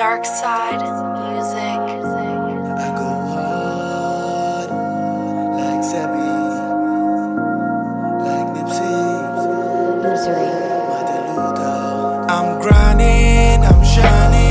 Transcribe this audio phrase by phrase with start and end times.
[0.00, 0.80] Darkside
[1.14, 1.84] Muzik.
[2.84, 4.70] I go hard
[5.60, 6.32] like Sebi,
[8.24, 8.96] like Nipsey,
[10.88, 12.24] Martin Luther.
[12.32, 14.49] I'm grinding, I'm shining,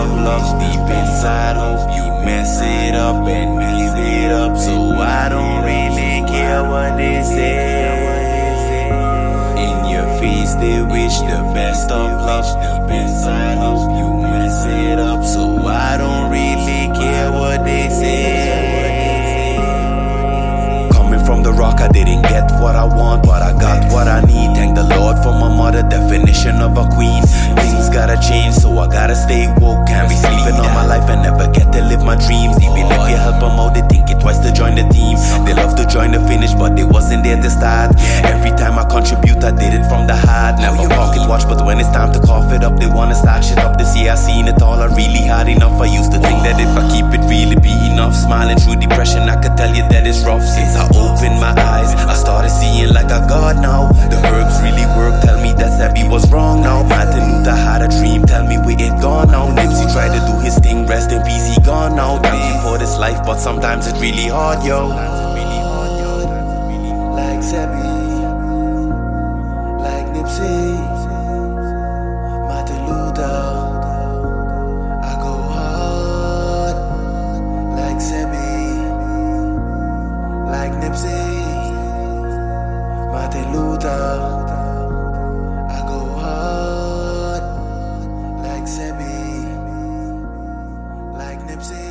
[0.00, 1.56] best of deep inside.
[1.56, 4.56] Hope you mess it up and mess it up.
[4.56, 7.90] So I don't really care what they say.
[9.66, 13.58] In your face, they wish the best of luck deep inside.
[13.58, 14.09] Hope you
[21.80, 24.54] I didn't get what I want, but I got what I need.
[24.54, 27.24] Thank the Lord for my mother, definition of a queen.
[27.56, 29.88] Things gotta change, so I gotta stay woke.
[29.88, 32.60] Can't be sleeping on my life and never get to live my dreams.
[32.60, 35.16] Even if you help them out, they think it twice to join the team.
[35.48, 37.96] They love to join the finish, but they wasn't there to start.
[38.28, 40.60] Every time I contribute, I did it from the heart.
[40.60, 43.58] Never pocket watch, but when it's time to cough it up, they wanna start shit
[43.58, 43.78] up.
[43.78, 45.80] This year I seen it all, I really hard enough.
[45.80, 48.14] I used to think that if I keep it real, it'd be enough.
[48.14, 48.69] Smiling through
[49.00, 50.44] depression, I could tell you that it's rough.
[50.44, 53.88] Since I opened my eyes, I started seeing like a god now.
[54.12, 56.82] The herbs really work, tell me that Sebi was wrong now.
[56.82, 59.48] Martin Luther had a dream, tell me where it gone now.
[59.56, 62.20] Nipsey tried to do his thing, rest in peace, he gone now.
[62.20, 64.88] Thank you for this life, but sometimes it's really hard, yo.
[67.16, 67.88] like Sebi,
[69.80, 70.59] like Nipsey,
[80.70, 81.26] like Nipsey,
[83.12, 84.12] Martin Luther.
[85.68, 87.42] I go hard
[88.44, 89.20] like Sebi,
[91.18, 91.89] like Nipsey.